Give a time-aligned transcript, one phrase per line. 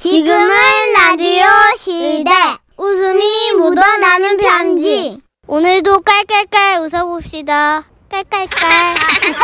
[0.00, 0.48] 지금은
[0.96, 1.44] 라디오
[1.76, 2.30] 시대.
[2.78, 5.18] 웃음이 묻어나는 편지.
[5.46, 7.84] 오늘도 깔깔깔 웃어봅시다.
[8.10, 8.94] 깔깔깔.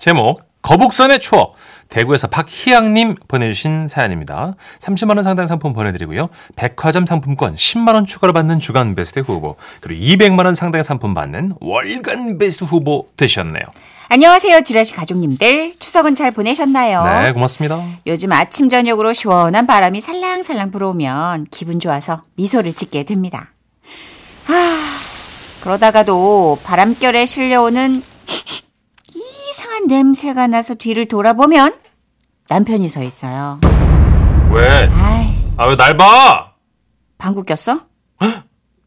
[0.00, 1.54] 제목 거북선의 추억
[1.88, 4.54] 대구에서 박희양님 보내주신 사연입니다.
[4.80, 6.28] 30만 원 상당 상품 보내드리고요.
[6.56, 11.54] 백화점 상품권 10만 원 추가로 받는 주간 베스트 후보 그리고 200만 원 상당의 상품 받는
[11.60, 13.62] 월간 베스트 후보 되셨네요.
[14.10, 15.74] 안녕하세요, 지라시 가족님들.
[15.78, 17.04] 추석은 잘 보내셨나요?
[17.04, 17.78] 네, 고맙습니다.
[18.06, 23.52] 요즘 아침 저녁으로 시원한 바람이 살랑살랑 불어오면 기분 좋아서 미소를 짓게 됩니다.
[24.46, 24.78] 아,
[25.60, 28.02] 그러다가도 바람결에 실려오는
[29.88, 31.72] 냄새가 나서 뒤를 돌아보면
[32.50, 33.58] 남편이 서 있어요.
[34.52, 34.88] 왜?
[35.56, 36.52] 아 왜 날 봐?
[37.16, 37.80] 방구 꼈어?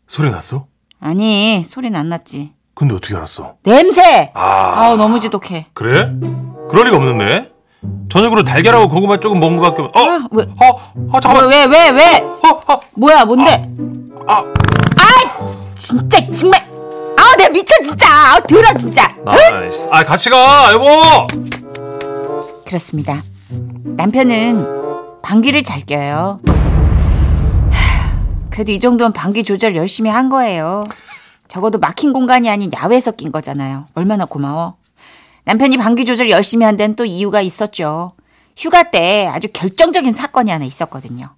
[0.08, 0.68] 소리 났어?
[1.00, 2.54] 아니, 소리는 안 났지.
[2.76, 3.56] 근데 어떻게 알았어?
[3.64, 4.30] 냄새!
[4.34, 5.66] 아, 아우, 너무 지독해.
[5.74, 6.12] 그래?
[6.70, 7.50] 그럴 리가 없는데.
[8.10, 9.96] 저녁으로 달걀하고 고구마 조금 먹은 것밖에 없.
[9.98, 10.00] 어?
[10.00, 10.44] 아, 왜?
[10.44, 10.94] 어?
[11.14, 11.50] 어 잠깐만.
[11.50, 12.20] 왜, 왜, 왜, 왜?
[12.22, 12.74] 어?
[12.74, 12.80] 어?
[12.96, 13.68] 뭐야, 뭔데?
[14.28, 14.44] 아,
[15.76, 16.71] 진짜, 정말.
[17.42, 18.08] 내가 미쳐, 진짜.
[18.12, 19.14] 아우, 더러, 진짜.
[19.26, 19.88] nice.
[19.92, 21.28] 아, 같이 가, 여보.
[22.66, 23.24] 그렇습니다.
[23.84, 26.40] 남편은 방귀를 잘 껴요.
[26.46, 30.84] 하, 그래도 이 정도는 방귀 조절 열심히 한 거예요.
[31.48, 33.86] 적어도 막힌 공간이 아닌 야외에서 낀 거잖아요.
[33.96, 34.76] 얼마나 고마워.
[35.46, 38.12] 남편이 방귀 조절 열심히 한 데는 또 이유가 있었죠.
[38.56, 41.30] 휴가 때 아주 결정적인 사건이 하나 있었거든요.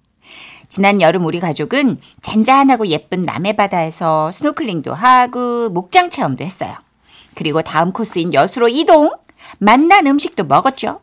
[0.74, 6.72] 지난 여름 우리 가족은 잔잔하고 예쁜 남해바다에서 스노클링도 하고 목장 체험도 했어요.
[7.36, 9.12] 그리고 다음 코스인 여수로 이동,
[9.60, 10.98] 맛난 음식도 먹었죠.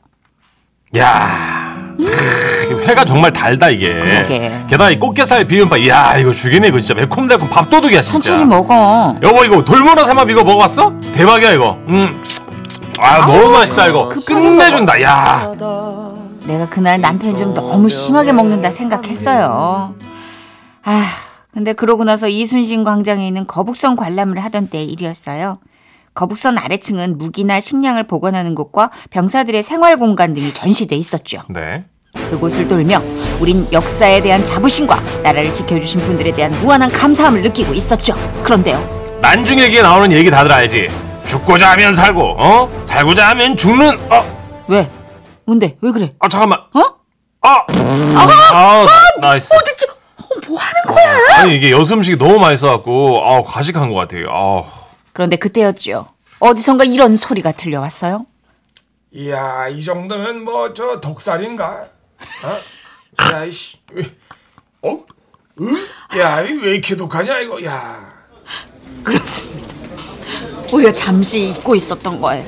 [0.98, 1.94] 야.
[1.98, 3.94] 크, 회가 정말 달다 이게.
[3.94, 4.52] 그러게.
[4.68, 8.12] 게다가 이 꽃게살 비빔밥, 야 이거 죽이네 이거 진짜 매콤달콤 밥도둑이야 진짜.
[8.12, 9.16] 천천히 먹어.
[9.24, 10.92] 여보 이거 돌문어 삼합 이거 먹어봤어?
[11.14, 11.78] 대박이야 이거.
[11.88, 12.22] 음.
[13.00, 14.10] 아 너무 맛있다 이거.
[14.10, 15.02] 끝내준다.
[15.02, 15.50] 야.
[16.46, 19.96] 내가 그날 남편이 좀 너무 심하게 먹는다 생각했어요.
[20.84, 21.06] 아,
[21.54, 25.58] 근데 그러고 나서 이순신 광장에 있는 거북선 관람을 하던 때 일이었어요.
[26.14, 31.42] 거북선 아래층은 무기나 식량을 보관하는 곳과 병사들의 생활 공간 등이 전시돼 있었죠.
[31.50, 31.86] 네.
[32.14, 33.02] 그곳을 돌며
[33.40, 38.14] 우린 역사에 대한 자부심과 나라를 지켜주신 분들에 대한 무한한 감사함을 느끼고 있었죠.
[38.44, 39.02] 그런데요.
[39.22, 40.90] 난중일기에 나오는 얘기 다들 알지?
[41.26, 42.86] 죽고자 하면 살고, 어?
[42.86, 44.26] 살고자 하면 죽는, 어?
[44.68, 44.90] 왜?
[45.46, 45.78] 뭔데?
[45.82, 46.12] 왜 그래?
[46.20, 46.60] 아 잠깐만.
[46.74, 47.02] 어?
[47.44, 47.66] 아,
[48.54, 48.86] 아,
[49.20, 49.50] nice.
[49.50, 49.88] 도대체
[50.48, 51.40] 뭐 하는 거야?
[51.40, 54.28] 아니 이게 여수 음식이 너무 맛있어갖고, 아 과식한 것 같아요.
[54.30, 54.64] 아,
[55.14, 56.08] 그런데 그때였죠.
[56.40, 58.26] 어디선가 이런 소리가 들려왔어요.
[59.14, 61.88] 이야 이 정도면 뭐 저 덕살인가?
[62.44, 63.34] 어?
[63.34, 63.78] 야이씨,
[64.84, 65.00] 어?
[65.60, 66.18] 으?
[66.20, 67.64] 야, 이왜 이렇게 독하냐 이거?
[67.66, 68.14] 야,
[69.04, 69.74] 그렇습니다.
[70.72, 72.48] 우리가 잠시 잊고 있었던 거예요.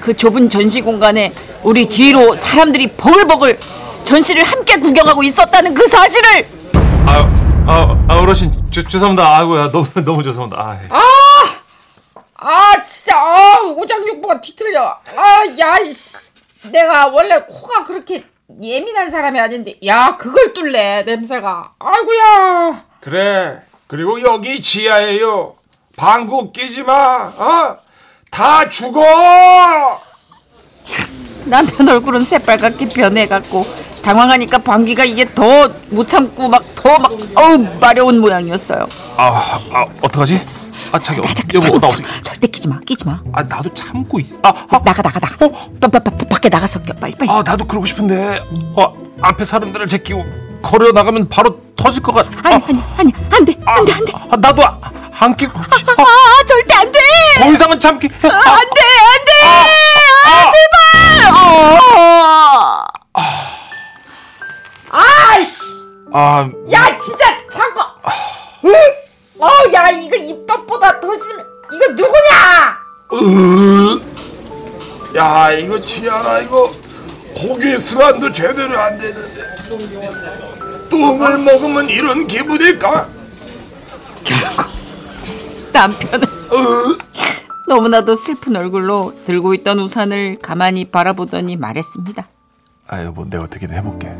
[0.00, 1.32] 그 좁은 전시 공간에
[1.64, 3.58] 우리 뒤로 사람들이 버글버글
[4.04, 6.46] 전시를 함께 구경하고 있었다는 그 사실을
[7.06, 7.28] 아,
[7.66, 9.38] 아, 아 어르신 죄, 죄송합니다.
[9.38, 10.62] 아이고야 너무 너무 죄송합니다.
[10.62, 10.88] 아, 예.
[12.36, 16.32] 아 진짜 아 오장육부가 뒤틀려 아 야 이씨
[16.70, 18.24] 내가 원래 코가 그렇게
[18.62, 23.62] 예민한 사람이 아닌데 야 그걸 뚫래 냄새가 아이고야 그래.
[23.86, 25.56] 그리고 여기 지하예요.
[25.96, 27.32] 방구 끼지 마.
[27.36, 27.76] 어?
[28.30, 30.00] 다 죽어.
[31.44, 33.66] 남편 얼굴은 새빨갛게 변해갖고
[34.02, 38.86] 당황하니까 방귀가 이게 더 못 참고 막 더 막 어우 마려운 모양이었어요.
[39.16, 40.40] 아, 아 어떡하지?
[40.92, 41.24] 아 자기 어,
[41.54, 42.02] 여보 나 어떻게?
[42.20, 43.20] 절대 끼지 마, 끼지 마.
[43.32, 44.36] 아 나도 참고 있어.
[44.42, 45.36] 아, 아, 나가 나가 나가.
[45.80, 47.30] 빠, 빠, 빠, 밖에 나가서 껴 빨리 빨리.
[47.30, 48.42] 아 나도 그러고 싶은데.
[48.76, 50.24] 어 앞에 사람들을 제끼고
[50.62, 52.26] 걸어 나가면 바로 터질 것 같.
[52.44, 54.12] 아니 아니 아니 안돼 아, 안돼 안돼.
[54.30, 54.78] 아, 나도 아,
[55.20, 55.52] 안 끼고.
[55.76, 56.98] 싶- 아, 아 절대 안돼.
[57.42, 58.08] 더 이상은 참기.
[58.24, 58.80] 아, 안돼.
[71.00, 72.78] 더 심해 이거 누구냐
[73.12, 74.00] 으.
[75.16, 76.72] 야, 이거 지하라 이거
[77.36, 79.42] 고기 수란도 제대로 안 되는데.
[80.90, 83.08] 똥을 먹으면 이런 기분일까?
[85.72, 86.26] 남편은
[87.66, 92.28] 너무나도 슬픈 얼굴로 들고 있던 우산을 가만히 바라보더니 말했습니다.
[92.86, 94.12] 아 여보 내가 어떻게든 해볼게.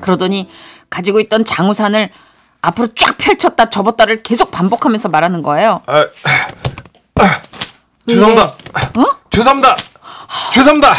[0.00, 0.48] 그러더니
[0.88, 2.10] 가지고 있던 장우산을
[2.60, 5.82] 앞으로 쫙 펼쳤다 접었다를 계속 반복하면서 말하는 거예요.
[5.86, 6.06] 아,
[7.16, 7.40] 아,
[8.06, 8.44] 죄송합니다.
[8.44, 9.04] 어?
[9.30, 9.76] 죄송합니다.
[10.52, 10.94] 죄송합니다.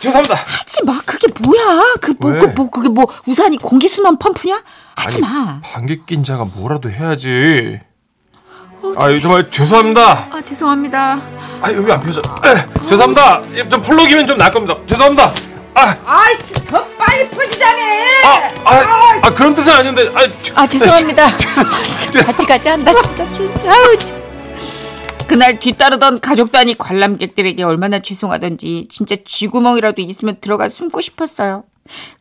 [0.00, 0.34] 죄송합니다.
[0.34, 1.00] 하지 마.
[1.04, 1.94] 그게 뭐야?
[2.00, 2.38] 그뭐 왜?
[2.38, 4.62] 그뭐 그게 뭐 우산이 공기 순환 펌프냐?
[4.96, 5.60] 하지 마.
[5.62, 7.80] 방귀 낀 자가 뭐라도 해야지.
[9.00, 10.28] 아 정말 죄송합니다.
[10.30, 11.20] 아 죄송합니다.
[11.60, 12.20] 아 여기 안 펴져.
[12.44, 13.42] 에, 죄송합니다.
[13.68, 14.74] 좀 플러기면 좀 나을 겁니다.
[14.86, 15.30] 죄송합니다.
[15.78, 18.22] 아, 아이씨 더 빨리 퍼지자네.
[18.24, 20.10] 아, 아, 아 그런 뜻은 아닌데.
[20.14, 21.28] 아, 아 죄송합니다.
[22.26, 23.72] 같이 가자 한다 진짜 진짜.
[23.72, 24.16] 아우, 진-
[25.28, 31.64] 그날 뒤따르던 가족 단위 관람객들에게 얼마나 죄송하던지 진짜 쥐구멍이라도 있으면 들어가 숨고 싶었어요.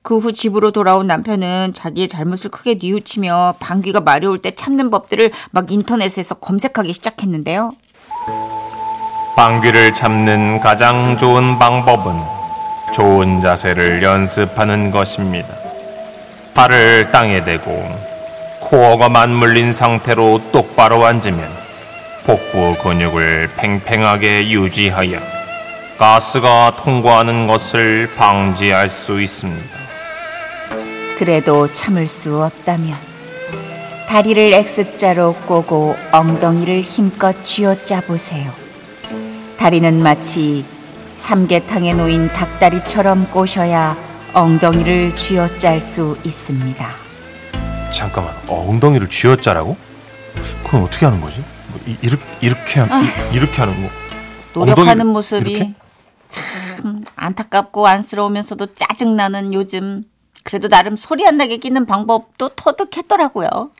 [0.01, 5.71] 그 후 집으로 돌아온 남편은 자기의 잘못을 크게 뉘우치며 방귀가 마려울 때 참는 법들을 막
[5.71, 7.73] 인터넷에서 검색하기 시작했는데요.
[9.35, 12.36] 방귀를 참는 가장 좋은 방법은
[12.93, 15.49] 좋은 자세를 연습하는 것입니다.
[16.53, 18.17] 발을 땅에 대고
[18.61, 21.47] 코어가 맞물린 상태로 똑바로 앉으면
[22.25, 25.19] 복부 근육을 팽팽하게 유지하여
[25.97, 29.77] 가스가 통과하는 것을 방지할 수 있습니다.
[31.17, 32.95] 그래도 참을 수 없다면
[34.07, 38.51] 다리를 X자로 꼬고 엉덩이를 힘껏 쥐어짜 보세요.
[39.57, 40.63] 다리는 마치
[41.17, 43.97] 삼계탕에 놓인 닭다리처럼 꼬셔야
[44.33, 46.87] 엉덩이를 쥐어짤 수 있습니다.
[47.91, 49.75] 잠깐만, 엉덩이를 쥐어짜라고?
[50.63, 51.43] 그건 어떻게 하는 거지?
[51.69, 53.89] 뭐 이, 이렇게 이렇게 하, 이, 이렇게 하는 거?
[54.53, 55.73] 노력하는 모습이 이렇게?
[56.29, 60.03] 참 안타깝고 안쓰러우면서도 짜증나는 요즘
[60.43, 63.71] 그래도 나름 소리 안 나게 끼는 방법도 터득했더라고요.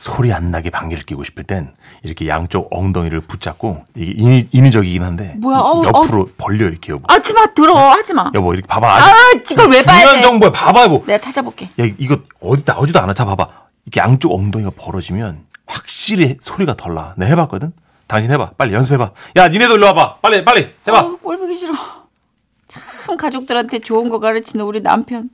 [0.00, 5.34] 소리 안 나게 방귀를 뀌고 싶을 땐 이렇게 양쪽 엉덩이를 붙잡고 이게 인위, 인위적이긴 한데
[5.36, 7.04] 뭐야, 어우, 옆으로 벌려 이렇게 여보.
[7.06, 8.30] 하지마 들어 하지마.
[8.32, 8.88] 여보 이렇게 봐봐.
[8.96, 9.10] 아,
[9.50, 10.22] 이걸 왜 봐야 중요한 돼?
[10.22, 10.52] 정보야.
[10.52, 11.04] 봐봐 여보.
[11.06, 11.66] 내가 찾아볼게.
[11.78, 13.12] 야 이거 어디 나오지도 않아.
[13.12, 13.46] 자 봐봐.
[13.84, 17.12] 이렇게 양쪽 엉덩이가 벌어지면 확실히 소리가 덜 나.
[17.18, 17.70] 내가 해봤거든.
[18.06, 18.52] 당신 해봐.
[18.56, 19.10] 빨리 연습해봐.
[19.36, 20.16] 야 니네도 일로 와봐.
[20.22, 20.98] 빨리 빨리 해봐.
[20.98, 21.74] 아우, 꼴보기 싫어.
[22.68, 25.28] 참 가족들한테 좋은 거 가르치는 우리 남편.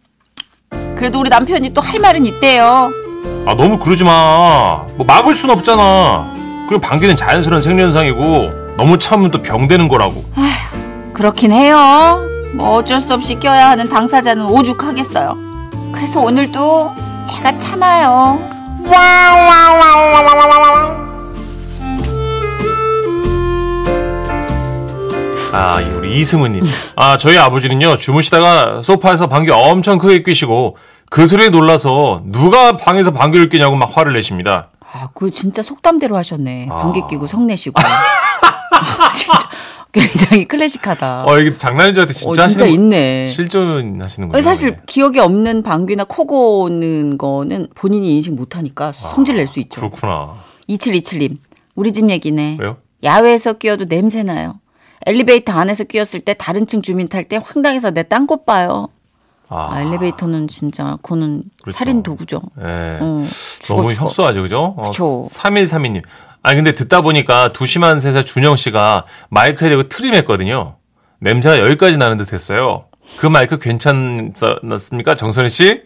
[0.97, 2.91] 그래도 우리 남편이 또 할 말은 있대요.
[3.47, 4.85] 아 너무 그러지 마.
[4.97, 6.33] 뭐 막을 순 없잖아.
[6.69, 10.25] 그리고 방귀는 자연스러운 생리현상이고 너무 참으면 또 병되는 거라고.
[11.13, 12.21] 그렇긴 해요.
[12.55, 15.37] 뭐 어쩔 수 없이 껴야 하는 당사자는 오죽하겠어요.
[15.93, 16.93] 그래서 오늘도
[17.25, 18.41] 제가 참아요.
[25.53, 26.65] 아, 이 우리 이승우님.
[26.97, 30.77] 아, 저희 아버지는요, 주무시다가 소파에서 방귀 엄청 크게 뀌시고,
[31.11, 34.71] 그 소리에 놀라서 누가 방에서 방귀를 뀌냐고 막 화를 내십니다.
[34.81, 36.69] 아, 그 진짜 속담대로 하셨네.
[36.71, 36.83] 아.
[36.83, 37.81] 방귀 끼고 성내시고.
[39.15, 39.39] 진짜
[39.93, 41.25] 굉장히 클래식하다.
[41.27, 43.27] 어, 이게 장난인 줄 알았는데 진짜, 어, 진짜 있네.
[43.29, 44.43] 실존 하시는 거예요.
[44.43, 49.81] 사실 기억에 없는 방귀나 코 고는 거는 본인이 인식 못 하니까 성질 낼 수 있죠.
[49.81, 50.35] 그렇구나.
[50.69, 51.39] 2727님,
[51.77, 52.59] 우리 집 얘기네.
[52.61, 52.77] 왜요?
[53.05, 54.57] 야외에서 끼어도 냄새 나요.
[55.07, 58.89] 엘리베이터 안에서 끼었을 때 다른 층 주민 탈 때 황당해서 내 딴 곳 봐요.
[59.49, 61.79] 아, 아, 엘리베이터는 진짜 그거는 그렇죠.
[61.79, 62.43] 살인 도구죠.
[62.61, 62.99] 예.
[63.01, 63.25] 어,
[63.61, 64.07] 죽어, 너무 죽어.
[64.07, 64.75] 협소하죠, 그죠?
[64.77, 65.29] 어, 그쵸.
[65.33, 66.03] 3132님.
[66.43, 70.77] 아니, 근데 듣다 보니까 두시만 세사 준영 씨가 마이크에 대고 트림했거든요.
[71.21, 72.87] 냄새가 여기까지 나는 듯 했어요.
[73.19, 75.15] 그 마이크 괜찮았습니까?
[75.17, 75.83] 정선희 씨?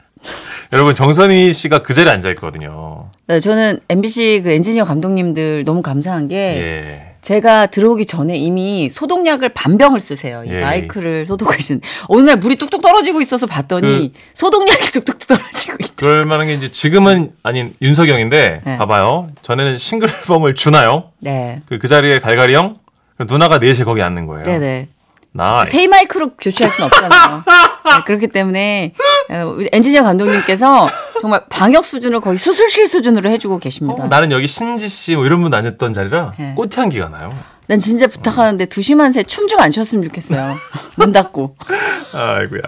[0.72, 3.10] 여러분, 정선희 씨가 그 자리에 앉아 있거든요.
[3.26, 7.09] 네, 저는 MBC 그 엔지니어 감독님들 너무 감사한 게 예.
[7.22, 10.42] 제가 들어오기 전에 이미 소독약을 반병을 쓰세요.
[10.44, 10.60] 이 예.
[10.60, 11.80] 마이크를 소독하시는.
[12.08, 15.92] 어느 날 물이 뚝뚝 떨어지고 있어서 봤더니 소독약이 뚝뚝 떨어지고 있다.
[15.96, 18.78] 그럴 만한 게 이제 지금은 아닌 윤석영인데, 네.
[18.78, 19.30] 봐봐요.
[19.42, 21.10] 전에는 싱글벙을 주나요?
[21.18, 21.60] 네.
[21.66, 22.74] 그, 그 자리에 갈갈이 형?
[23.16, 24.44] 그 누나가 넷이 거기 앉는 거예요.
[24.44, 24.88] 네네.
[25.32, 25.72] 나이스.
[25.72, 27.44] 새 마이크로 교체할 수는 없잖아요.
[27.46, 28.94] 네, 그렇기 때문에
[29.30, 30.88] 어, 엔지니어 감독님께서
[31.20, 34.04] 정말 방역 수준을 거의 수술실 수준으로 해주고 계십니다.
[34.04, 36.54] 어, 나는 여기 신지 씨 뭐 이런 분 다녔던 자리라 네.
[36.56, 37.30] 꽃향기가 나요.
[37.66, 40.56] 난 진짜 부탁하는데 두 시만 새 춤 좀 안 췄으면 좋겠어요.
[40.96, 41.56] 문 닫고
[42.12, 42.60] 아이고야.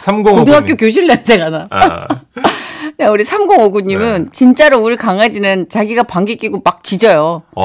[0.00, 0.36] 3059.
[0.38, 1.68] 고등학교 교실 냄새가 나.
[1.70, 2.08] 아,
[3.00, 4.30] 야, 우리 3059님은 네.
[4.32, 7.42] 진짜로 우리 강아지는 자기가 방귀 뀌고 막 짖어요.
[7.54, 7.64] 와.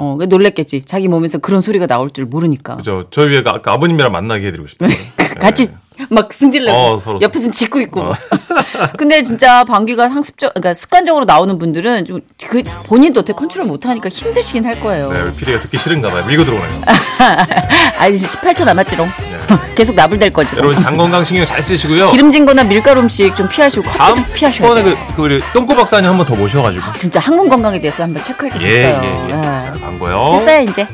[0.00, 0.84] 어, 그 놀랬겠지.
[0.84, 2.76] 자기 몸에서 그런 소리가 나올 줄 모르니까.
[2.76, 3.06] 그죠.
[3.10, 4.90] 저희 위에 아까 아버님이랑 만나게 해드리고 싶어요.
[5.40, 5.68] 같이
[6.10, 8.00] 막 승질내고 어, 서로, 옆에서는 짖고 있고.
[8.00, 8.12] 어.
[8.96, 14.64] 근데 진짜 방귀가 상습적, 그러니까 습관적으로 나오는 분들은 좀 그 본인도 어떻게 컨트롤 못하니까 힘드시긴
[14.64, 15.12] 할 거예요.
[15.12, 16.24] 네, 우리 피디가 듣기 싫은가 봐요.
[16.24, 16.80] 밀고 들어오네요.
[17.98, 19.10] 아니 18초 남았지롱.
[19.74, 20.64] 계속 나불댈 거지롱.
[20.64, 22.06] 여러분 장 건강 신경 잘 쓰시고요.
[22.06, 24.96] 기름진 거나 밀가루 음식 좀 피하시고 커피 다음 좀 피하셔야 번에 돼요.
[25.08, 26.92] 그, 그 우리 똥꼬 박사님 한 번 더 모셔가지고.
[26.96, 29.02] 진짜 항문 건강에 대해서 한번 체크할 게 예, 있어요.
[29.04, 29.36] 예, 예.
[29.36, 29.42] 네.
[29.42, 30.38] 자, 간 거요.
[30.38, 30.86] 됐어요 이제.